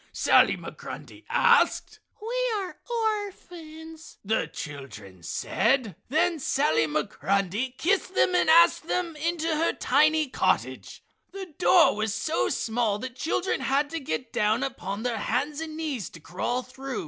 [0.13, 1.99] Sally Migrundy asked.
[2.19, 5.95] "We are orphans," the children said.
[6.09, 11.03] Then Sally Migrundy kissed them and asked them into her tiny cottage.
[11.33, 15.77] The door was so small the children had to get down upon their hands and
[15.77, 16.99] knees to crawl through.